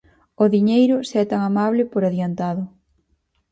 _O 0.43 0.45
diñeiro, 0.55 0.97
se 1.09 1.15
é 1.23 1.25
tan 1.31 1.41
amable, 1.49 1.83
por 1.91 2.01
adiantado. 2.03 2.63